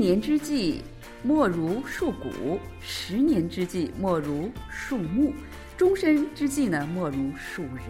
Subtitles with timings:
[0.00, 0.82] 年之计
[1.22, 5.30] 莫如树谷，十年之计莫如树木，
[5.76, 7.84] 终身之计呢莫如树人。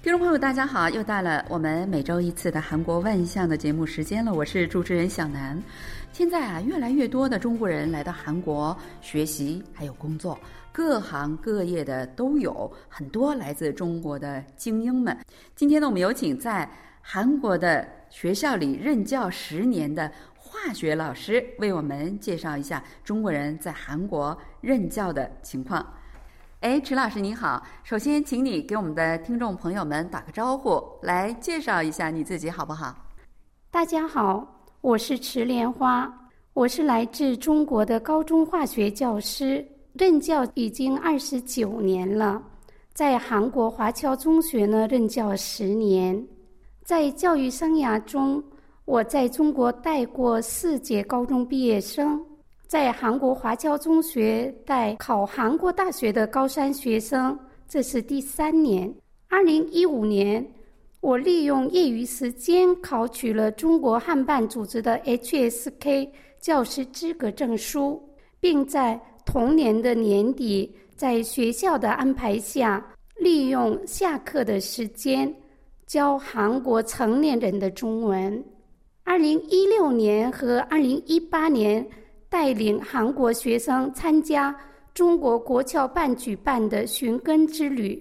[0.00, 0.88] 听众朋友，大家好！
[0.88, 5.60] 又到了我们每周一次的韩国万象的节目时间了，我是主持人小南。
[6.12, 10.38] 现在啊，越来越多的中国人来到韩国学习，还有工作，
[10.70, 15.18] 各行各业的都有很多来自中国的精英们。
[15.56, 25.84] 今天呢，我们有请在韩国的学校里任教十年的化学老师，为我们介绍一下中国人在韩国任教的情况。
[26.60, 32.94] 哎，池老师你好，首先请你给我们的听众朋友们打个招呼，来介绍一下你自己好不好？
[33.70, 34.46] 大家好，
[34.82, 36.12] 我是池莲花，
[36.52, 42.42] 我是来自中国的高中化学教师，任教已经二十九年了，
[42.92, 46.22] 在韩国华侨中学呢任教十年，
[46.84, 48.42] 在教育生涯中，
[48.84, 52.20] 我在中国带过四届高中毕业生。
[52.66, 57.36] 在韩国华侨中学带考韩国大学的高三学生，
[57.68, 58.92] 这是第三年。
[59.28, 60.44] 二零一五年，
[61.00, 66.08] 我利用业余时间考取了中国汉办组织的 HSK
[66.40, 68.00] 教师资格证书，
[68.38, 72.84] 并在同年的年底，在学校的安排下，
[73.16, 75.32] 利用下课的时间
[75.90, 78.44] 教韩国成年人的中文。
[79.02, 81.84] 二零一六年和二零一八年。
[82.28, 84.54] 带领韩国学生参加
[84.94, 88.00] 中国国侨办举办的寻根之旅，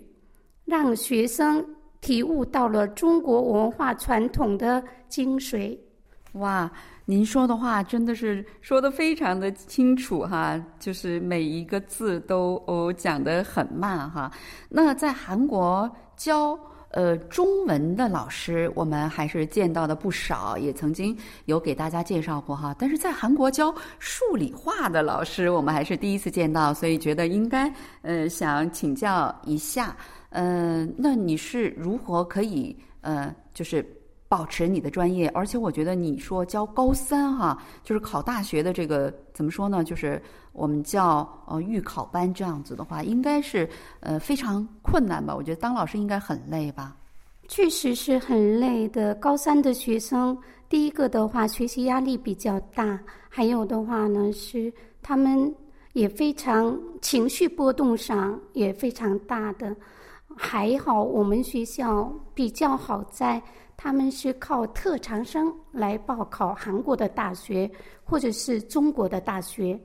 [0.66, 1.66] 让学生
[2.00, 5.76] 体悟到了中国文化传统的精髓。
[6.34, 6.72] 哇，
[7.06, 14.32] 您说的话真的是说的非常的清楚哈，就是每一个字都哦讲得很慢哈。
[14.70, 16.56] 那在韩国教。
[16.92, 22.76] 呃，中文的老师我们还是见到的不少，也曾经有给大家介绍过哈。
[22.78, 29.96] 但是在韩国教数理化的老师，我们还是第一次见到，所以觉得应该呃想请教一下，
[30.30, 33.86] 嗯，那你是如何可以呃就是？
[34.32, 39.84] 保持你的专业，而且我觉得你说教高三哈，就是考大学的这个怎么说呢？
[39.84, 40.22] 就是
[40.60, 43.68] 我们叫呃预考班这样子的话，应该是
[44.02, 45.34] 呃非常困难吧？
[45.34, 46.98] 我觉得当老师应该很累吧？
[47.48, 49.16] 确实是很累的。
[49.16, 50.38] 高三的学生，
[50.68, 53.00] 第一个的话学习压力比较大，
[53.30, 54.72] 还有的话呢是
[55.02, 55.56] 他们
[55.94, 59.74] 也非常情绪波动上也非常大的。
[60.36, 63.42] 还好我们学校比较好在。
[63.82, 67.72] 他们是靠特长生来报考韩国的大学
[68.04, 69.80] 或者是中国的大学，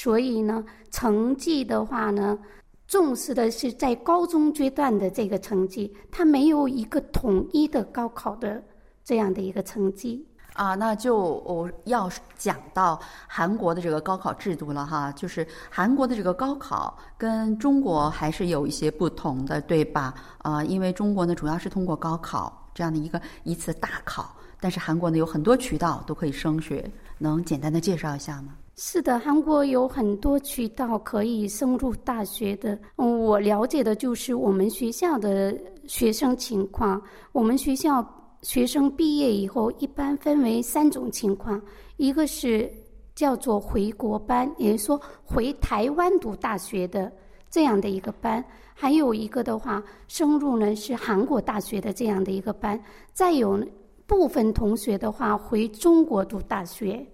[0.00, 2.38] 所以呢，成绩的话呢，
[2.86, 8.62] 重视的是在高中阶段的这个成绩，它没有一个统一的高考的
[9.02, 10.76] 这样的一个成绩啊。
[10.76, 20.14] 那就我要讲到韩国的这个高考制度了哈，就是韩国的这个高考跟中国还是有一些不同的，对吧？
[20.38, 22.56] 啊，因为中国呢主要是通过高考。
[22.72, 26.88] 这样的一个一次大考，但是韩国呢有很多渠道都可以升学，
[27.18, 28.54] 能简单的介绍一下吗？
[28.80, 32.78] 是的，韩国有很多渠道可以升入大学的。
[32.94, 35.52] 嗯，我了解的就是我们学校的
[35.88, 37.02] 学生情况。
[37.32, 38.06] 我们学校
[38.42, 41.60] 学生毕业以后，一般分为三种情况：
[41.96, 42.70] 一个是
[43.16, 47.10] 叫做回国班，也就是说回台湾读大学的
[47.50, 48.42] 这样的一个班。
[48.74, 52.80] 还有一个的话，升入呢是韩国大学的这样的一个班，
[53.12, 53.60] 再有
[54.06, 57.04] 部分同学的话回中国读大学，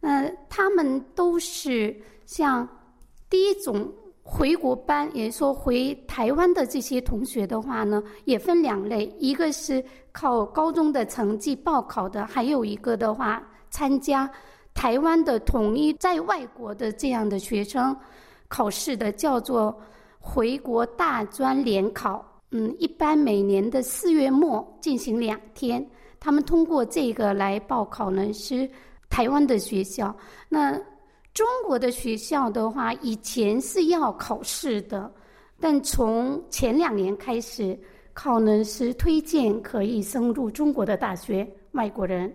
[0.00, 1.94] 那他们都是
[2.26, 2.68] 像
[3.28, 3.90] 第一种
[4.22, 14.30] 回国班，也就是说回台湾的这些同学的话呢，也分两类，一个是靠高中的成绩报考的，还有一个的话参加
[14.74, 17.96] 台湾的统一在外国的这样的学生
[18.48, 19.78] 考试的，叫做。
[20.20, 25.82] 回国大专联考，嗯，一般每年的四月末进行两天。
[26.20, 28.68] 他们通过这个来报考呢，是
[29.18, 30.16] 台湾的学校。
[30.48, 30.80] 那
[31.34, 35.10] 中国的学校的话，以前是要考试的，
[35.58, 37.76] 但从前两年开始
[38.14, 41.44] 考呢是推荐可以升入中国的大学。
[41.72, 42.32] 外国人，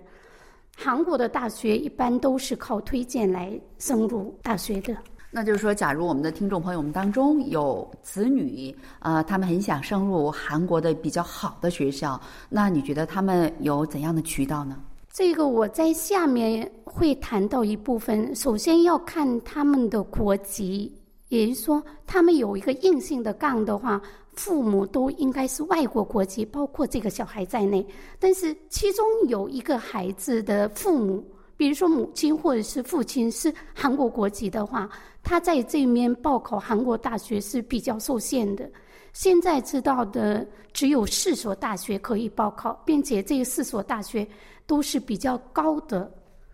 [0.76, 4.94] 韩国的大学一般都是靠推荐来升入大学的。
[5.32, 12.20] 那就是说，假如我们的听众朋友们当中有子女，呃，他们很想升入韩国的比较好的学校，
[12.50, 14.78] 那你觉得他们有怎样的渠道呢？
[15.14, 18.36] 这个我在下面会谈到一部分。
[18.36, 20.92] 首先要看他们的国籍，
[21.28, 24.02] 也就是说，他们有一个硬性的杠的话，
[24.34, 27.86] 父母都应该是外国国籍，包括这个小孩在内。
[28.18, 31.24] 但是其中有一个孩子的父母，
[31.56, 34.90] 比如说母亲或者是父亲是韩国国籍的话，
[35.22, 38.68] 他在这面报考韩国大学是比较受限的。
[39.14, 44.28] 现在知道的只有四所大学可以报考，并且这四所大学
[44.74, 46.12] 都是比较高的。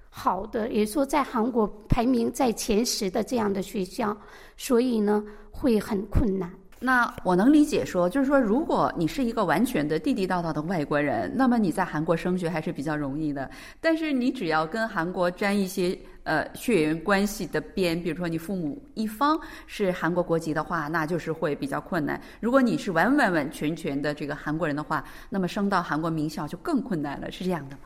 [0.10, 4.18] 好的，也说在韩国排名在前十的这样的学校，
[4.58, 6.52] 所以呢会很困难。
[6.82, 13.50] 那我能理解说，就是说，如果你是一个完全的地地道道的外国人，那么你在韩国升学还是比较容易的。
[13.80, 22.20] 但是你只要跟韩国沾一些呃血缘关系的边，比如说你父母一方是韩国国籍的话，那就是会比较困难。
[22.42, 27.84] 如果你是完完完全全的这个韩国人的话，那么升到韩国名校就更困难了，是这样的吗？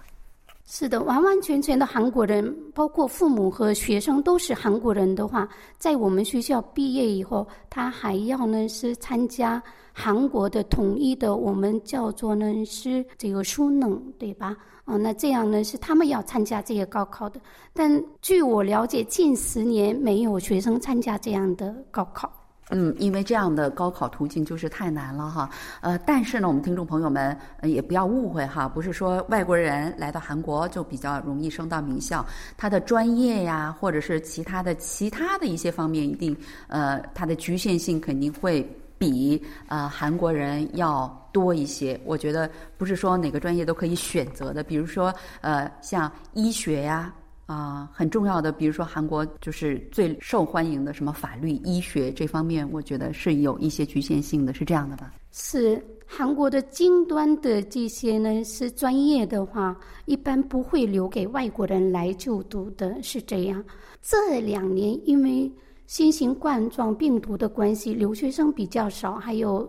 [0.66, 9.62] 是的，完完全全的韩国人，包括父母和学生都是韩国人的话，在我们学校毕业以后，他还要呢是参加
[9.92, 14.56] 韩国的统一的，我们叫做呢是这个书能，对吧？
[14.86, 17.40] 哦，那这样呢是他们要参加这个高考的。
[17.74, 22.32] 但据我了解，近十年没有学生参加这样的高考。
[22.70, 25.50] 嗯，因为这样的高考途径就是太难了哈。
[25.82, 32.26] 呃，但是呢，我们听众朋友们也不要误会哈，不是说外国人来到韩国就比较容易升到名校，
[32.58, 36.36] 他的专业呀，或者是其他的其他的一些方面，一定
[36.68, 38.66] 呃，它的局限性肯定会
[38.98, 42.00] 比呃韩国人要多一些。
[42.06, 47.14] 我觉得不是说哪个专业都可以选择的，比如说呃，像医学呀。
[47.46, 55.14] 啊很重要的，比如说韩国就是最受欢迎的什么法律、医学这方面，我觉得是有一些局限性的，是这样的吧？
[55.32, 59.76] 是韩国的尖端的这些呢，是专业的话，
[60.06, 63.64] 一般不会留给外国人来就读的，是这样。
[64.02, 65.52] 这两年因为
[65.88, 69.68] 新型冠状病毒的关系，留学生比较少，还有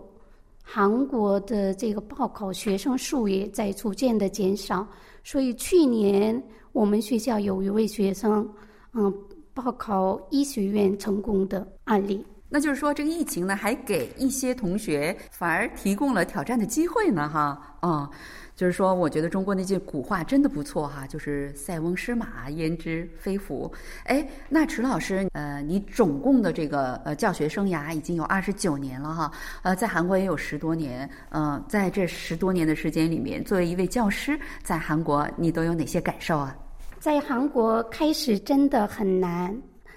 [0.61, 4.87] 韩国的这个报考学生数也在逐渐的减少，
[5.25, 6.41] 所以去年。
[6.75, 8.53] 我们学校有一位学生，
[8.95, 9.13] 嗯，
[9.53, 12.21] 报考医学院成功的案例。
[12.55, 18.09] 那就是说，这个疫情呢，还给一些同学反而提供了挑战的机会呢，哈，啊，
[18.55, 23.69] 就是说，我觉得中国那句古话真的不错哈，就是“塞翁失马，焉知非福”。
[24.07, 29.29] 哎，那迟老师，呃，你总共的这个呃教学生涯已经有二十九年了哈，
[29.63, 36.55] 呃，在韩国也有十多年，嗯，在这十多年的时间里面，作为一位教师，在韩国你都有哪些感受啊？
[37.01, 39.53] 在韩国开始真的很难，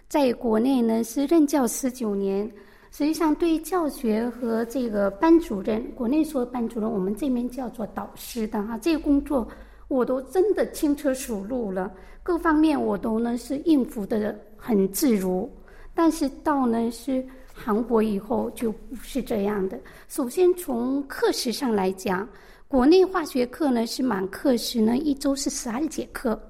[0.09, 2.51] 在国内呢是任教十九年，
[2.91, 9.47] 实际上对教学和这个班主任，国内说班主任，我们这边叫做导师的哈，这个工作
[9.89, 15.51] 我都真的轻车熟路了，各方面我都呢是应付的很自如。
[15.95, 17.23] 但是到呢是
[17.53, 19.79] 韩国以后就不是这样的。
[20.09, 22.27] 首先从课时上来讲，
[22.67, 26.41] 国内化学课呢是满课时呢一周是十二节课。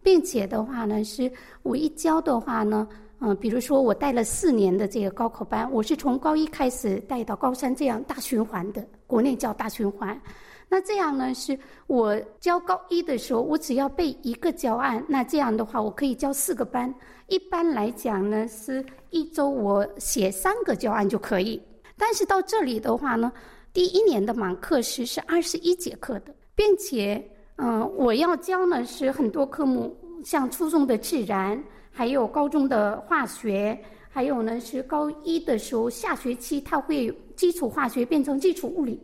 [0.00, 1.30] 并且的话呢，是
[1.62, 2.88] 我一教的话呢，
[3.20, 10.20] 嗯，比如说我带了四年的这个高考班，我是从高一开始带到高三这样大循环的，国内叫大循环。
[10.68, 16.94] 那这样呢，是我教高一的时候，我只要背一个教案，那这样的话，我可以教四个班。
[17.26, 21.60] 一般来讲呢，是一周我写三个教案就可以。
[21.96, 23.32] 但是到这里的话呢，
[23.72, 27.30] 第一年的满课时是二十一节课的，并且。
[27.60, 31.60] 嗯，我要教呢是很多科目，像初中的自然，
[31.98, 33.76] 还有高中的化学，
[34.08, 39.02] 还有呢是高一的时候下学期它会基础化学变成基础物理，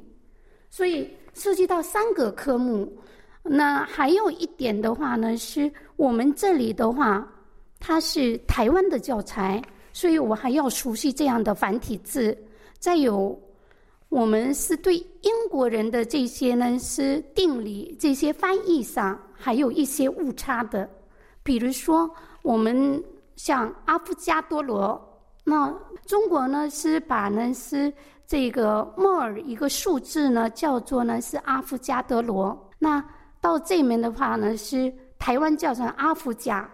[0.71, 2.97] 所以涉及到三个科目。
[3.43, 7.29] 那还有一点的话呢，是我们这里的话，
[7.81, 9.61] 它是台湾的教材，
[9.93, 12.39] 所以我还要熟悉这样的繁体字，
[12.79, 13.37] 再有。
[14.09, 20.89] 我们是对英国人的这些呢是定理这些翻译上还有一些误差的，
[21.43, 22.09] 比如说
[22.45, 23.03] 我们
[23.37, 25.01] 像阿夫加多罗，
[25.45, 25.75] 那
[26.05, 27.91] 中国呢是把呢是
[28.27, 33.03] 这个莫尔一个数字呢叫做呢是阿夫加德罗，那
[33.41, 36.69] 到这面的话呢是台湾叫成阿夫加，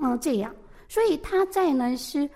[0.00, 0.52] 嗯这样，
[0.88, 2.28] 所以它在呢是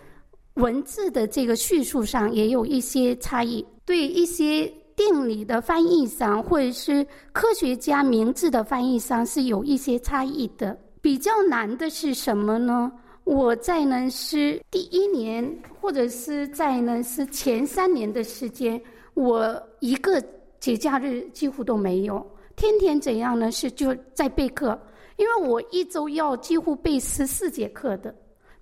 [0.55, 3.66] 文字的这个叙述上也有一些差异。
[3.85, 10.78] 对一些定理的翻译上，或者是科学家名字的翻译上，是有一些差异的。
[11.07, 12.91] 比较难的是什么呢？
[13.23, 18.83] 我在呢是第一年，或者是在呢是前三年的时间，
[19.15, 20.21] 我一个
[20.59, 23.53] 节假日几乎都没有，天天怎样呢？
[23.53, 24.77] 是就在备课，
[25.15, 28.13] 因为我一周要几乎备十四节课的，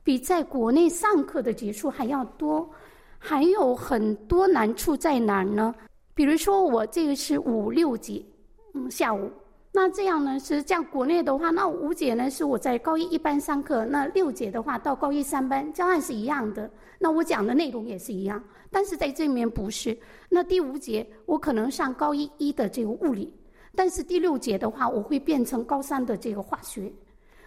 [0.02, 2.68] 比在国内上课的节数还要多。
[3.18, 5.74] 还有很多难处在哪儿呢？
[6.14, 8.22] 比如说我这个是五六节，
[8.74, 9.30] 嗯，下午。
[9.76, 18.40] 那这样呢是这样，国内的话，那五节呢是我在高一一班上课，那六节的话到高一三班教案是一样的，那我讲的内容也是一样，
[18.70, 19.98] 但是在这里面不是。
[20.28, 23.34] 那第五节我可能上高一一的这个物理，
[23.74, 26.92] 但是第六节的话我会变成高三的这个化学，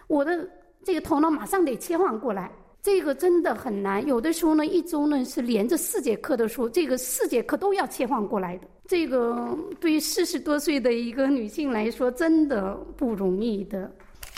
[0.06, 0.46] 我的
[0.84, 2.52] 这个头脑马上得切换过来。
[2.88, 8.66] 这个真的很难，有的时候呢，一周呢是连着四节课的书，这个四节课都要切换过来的。
[8.86, 13.92] 这个对于四十多岁的一个女性来说，真的不容易的。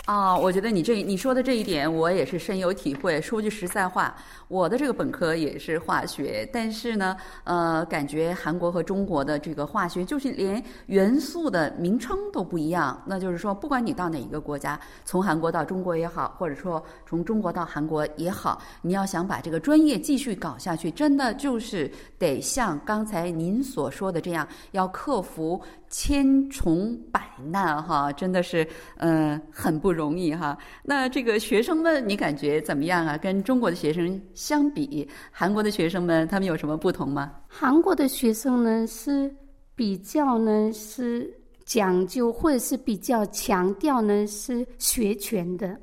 [0.07, 3.21] 啊，我觉得你这你说的这一点，我也是深有体会。
[3.21, 4.13] 说句实在话，
[4.49, 13.01] 我的这个本科也是化学，但是呢，呃，感觉韩国和中国的这个化学就是连元素的名称都不一样。
[13.07, 21.89] 那就是说，不管你到哪一个国家，从韩国到中国也好，或者说从中国到韩国也好，你要想把这个专业继续搞下去，真的就是
[22.19, 25.61] 得像刚才您所说的这样，要克服。
[25.93, 28.67] 千重百难哈，真的是
[28.97, 30.59] 嗯很不容易哈。
[30.83, 33.17] 那这个学生们，你感觉怎么样啊？
[33.17, 37.33] 跟中国的学生相比，韩国的学生们他们有什么不同吗？
[37.47, 39.35] 韩国的学生呢是
[39.75, 41.33] 比较呢是
[41.65, 45.79] 讲究，或者是比较强调呢是学全的。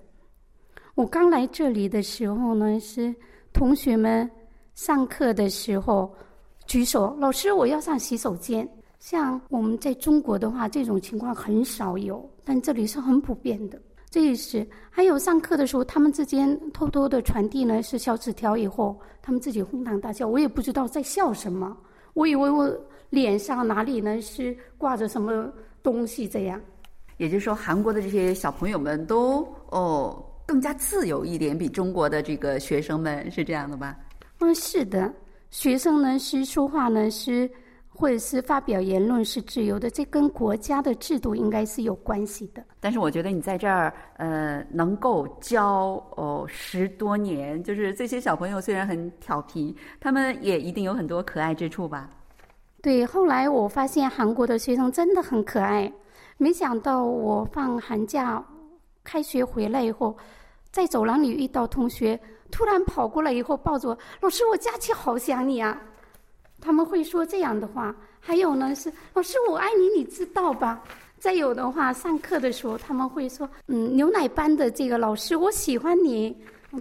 [0.96, 3.14] 我刚来这里的时候呢，是
[3.54, 4.30] 同学们
[4.74, 6.14] 上课的时候
[6.66, 8.68] 举手，老师我要上洗手间。
[9.10, 13.82] 像我们在中国的话，这种情况很少有，但这里是很普遍的。
[14.10, 21.78] 这也是还有上课的时候，他们之间偷偷的传递呢是小纸条，以后他们自己哄堂大笑，我也不知道在笑什么。
[22.16, 22.70] 我以为我
[23.10, 25.50] 脸上哪里呢是挂着什么
[25.82, 26.60] 东西这样。
[27.16, 33.98] 也就是说，韩国的这些小朋友们都哦更加自由一点，比中国的这个学生们是这样的吧？
[34.40, 35.14] 嗯，是的，
[35.50, 37.50] 学生呢是说话呢是。
[38.00, 42.64] 或者是发表言论是自由的，这跟国家的制度应该是有关系的。
[42.80, 52.08] 但是我觉得你在这儿，呃，能够教哦十多年，就是这些小朋友虽然很调皮，他们也一定有很多可爱之处吧？
[52.84, 55.92] 对，后来我发现韩国的学生真的很可爱。
[56.38, 58.46] 没想到我放寒假、
[59.04, 60.16] 开学回来以后，
[60.70, 62.20] 在走廊里遇到同学，
[62.52, 65.82] 突然跑过来以后抱着我，老师，我假期好想你啊。
[66.60, 70.82] 他们会说这样的话，还有呢是老师我爱你，你知道吧？
[71.20, 76.36] 再有的话，上课的时候他们会说，嗯，牛奶班的这个老师我喜欢你。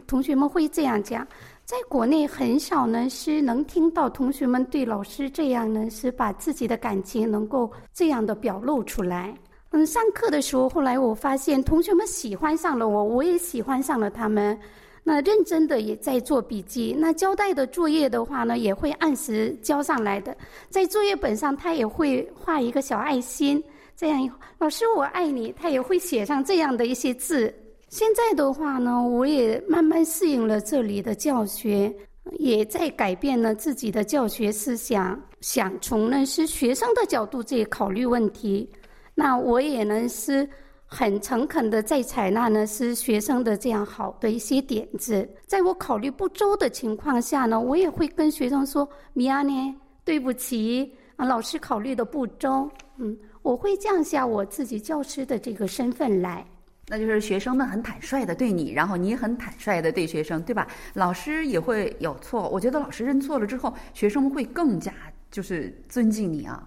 [0.06, 1.26] 同学们会这样讲，
[1.64, 9.32] 在国内很少呢是能听到同学们对老师这样呢是把自己的感情能够这样的表露出来。
[9.70, 14.58] 嗯，上课的时候，后来我发现同学们喜欢上了我，我也喜欢上了他们。
[15.08, 20.36] 那认真的也在做笔记，那交代的作业的话呢，也会按时交上来的。
[20.68, 23.62] 在作业本上，他也会画一个小爱心，
[23.96, 27.54] 这样老师我爱你，他也会写上这样的一些字。
[27.88, 31.94] 现在的话呢，我也慢慢适应了这里的教学，
[32.40, 38.68] 也在改变了自己的教学思想，想从呢是学生的角度这考虑问题。
[39.14, 40.48] 那我也能是。
[40.86, 45.28] 很诚恳的在采纳呢，是学生的这样好的一些点子。
[45.46, 49.74] 在我考虑不周的情况下呢，我也会跟学生说：“米娅呢，
[50.04, 56.46] 对不起啊，老师考虑的不周。”嗯，我会降下我自己教师的这个身份来。
[56.88, 60.68] 那就是学生们很坦率的对你，然后你很坦率的对学生，对吧？
[60.94, 64.92] 老师也会有错，我觉得老师认错了之后，学生们会更加
[65.32, 66.66] 就是尊敬你啊。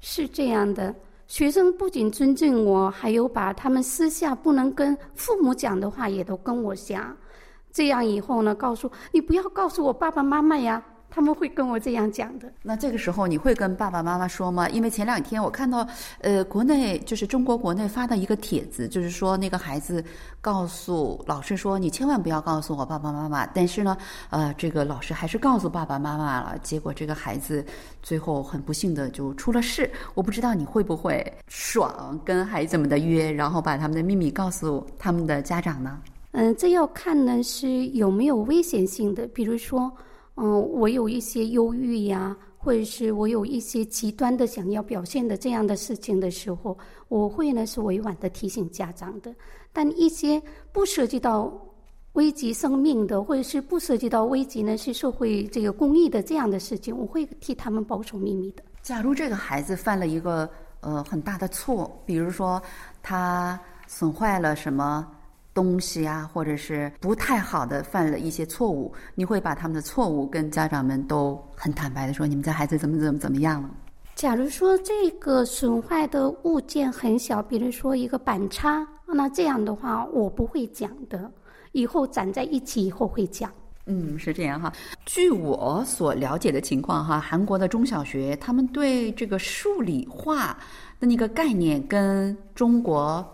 [0.00, 0.94] 是这样的。
[1.26, 7.16] 学生不仅尊敬我，还有把他们私下不能跟父母讲的话也都跟我讲。
[7.72, 10.82] 这样以后呢，告诉你不要告诉我爸爸妈妈呀。
[11.16, 12.52] 他们会跟我这样讲的。
[12.62, 14.68] 那这个时候你会跟爸爸妈妈说吗？
[14.68, 15.88] 因为前两天我看到，
[16.20, 20.04] 呃，国内就是中国国内发的一个帖子，就是说那个孩子
[20.42, 23.96] 告诉老师说：“你千万不要告诉我爸爸妈妈。”但是呢，
[24.28, 26.58] 呃，这个老师还是告诉爸爸妈妈了。
[26.62, 27.64] 结果这个孩子
[28.02, 29.90] 最后很不幸的就出了事。
[30.12, 35.98] 我不知道你会不会爽跟孩子们的约，然后把他们的秘密告诉他们的家长呢？
[36.32, 39.90] 嗯，这要看呢是有没有危险性的，比如说。
[40.36, 46.76] 嗯，我有一些忧郁呀，或者是我有一些极端的想要表现的这样的事情的时候，
[47.08, 49.34] 我会呢是委婉的提醒家长的。
[49.72, 50.40] 但一些
[50.72, 51.50] 不涉及到
[52.12, 58.62] 危及生命的，或者是不涉及到危及呢是社会这个公益的这样的事情，我会替他们保守秘密的。
[58.82, 60.48] 假如这个孩子犯了一个
[60.80, 62.62] 呃很大的错，比如说
[63.02, 65.10] 他损坏了什么。
[65.56, 73.70] 东西啊，或者是不太好的犯了一些错误，你会把他们的错误跟家长们都很坦白的说，你们家孩子怎么怎么怎么样了？
[74.14, 81.30] 假如说这个损坏的物件很小，比如说一个板擦，那这样的话我不会讲的，
[81.72, 83.50] 以后攒在一起以后会讲。
[83.88, 84.72] 嗯，是这样哈。
[85.04, 90.58] 据我所了解的情况哈，韩国的中小学他们对这个数理化
[90.98, 93.24] 的那个概念跟中国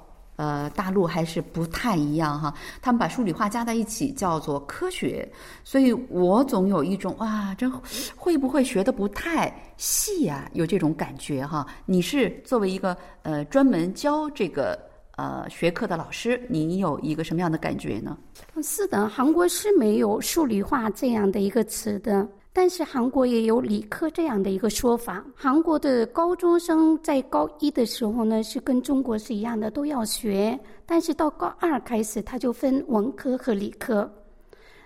[0.42, 2.52] 呃大陆还是不太一样哈。
[2.80, 5.30] 他们把数理化加在一起叫做科学，
[5.62, 7.70] 所以我总有一种哇，这
[8.16, 10.50] 会不会学的不太细呀？
[10.54, 11.66] 有这种感觉哈。
[11.86, 14.76] 你是作为一个呃专门教这个。
[15.16, 18.16] 呃，学科的老师，你有一个什么样的感觉呢？
[18.62, 25.24] 是的，韩国是没有数理化这样的一个词的，但是韩国也有理科这样的一个说法。
[25.34, 34.10] 韩国的高中生在高一的时候呢，是跟中国是一样的，都要学，但是到高二开始，他就分文科和理科。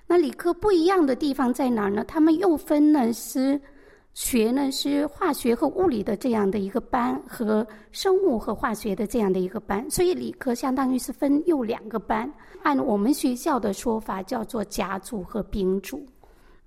[0.07, 2.05] 那理科不一样的地方在哪儿呢？
[2.05, 3.61] 他们又分呢是。
[4.19, 12.33] 学呢是化学和物理的这样的一个班，和生物和化学的这样的一个班，所以理科相当于是分又两个班。
[12.63, 16.03] 按我们学校的说法叫做甲组和丙组。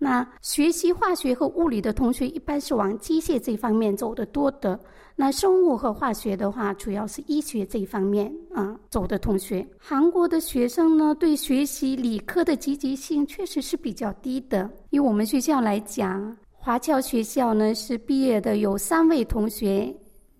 [0.01, 4.79] 那学习化学和物理的同学一般是往机械这方面走的多的。
[5.13, 9.67] 那生物和化学的话，主要是医学这一方面啊走的同学。
[9.77, 14.69] 韩国的学生呢，对学习理科的积极性确实是比较低的。
[14.89, 16.35] 以我们学校来讲。
[16.61, 19.93] 华侨学校呢是毕业的有三位同学，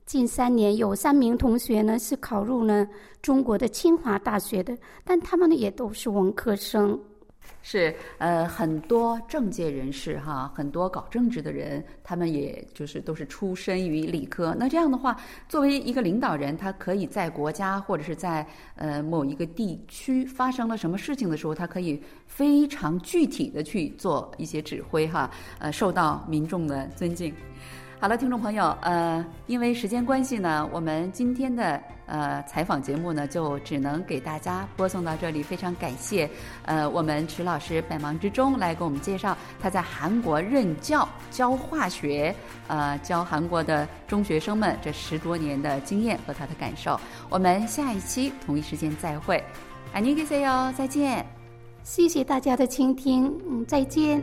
[0.05, 2.87] 近三年有三名同学呢是考入呢
[3.21, 6.97] 中国的清华大学的，但他们呢也都是文科生。
[7.61, 14.55] 是呃，很多政界人士哈，很多搞政治的人，他们也就是都是出身于理科。
[14.57, 15.15] 那这样的话，
[15.47, 25.29] 作为一个领导人，他可以在国家或者是在呃某一个地区发生了什么事情的时候，他可以非常具体的去做一些指挥哈，
[25.59, 27.33] 呃，受到民众的尊敬。
[28.00, 35.42] 好了，听众朋友，呃，因为时间关系呢，我们今天的呃采访节目呢，就只能给大家播送到这里。
[35.42, 36.28] 非常感谢，
[36.66, 42.34] 呃，我们迟老师百忙之中来给我们介绍他在韩国任教教化学，
[42.68, 47.00] 呃，教韩国的中学生们这十多年的经验和他的感受。
[47.30, 49.42] 我们下一期同一时间再会，
[49.94, 51.24] 안녕히계세 요， 再见。
[51.84, 54.22] 谢谢大家的倾听，嗯，再见。